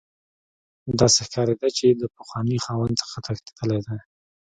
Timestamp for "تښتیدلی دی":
3.25-3.97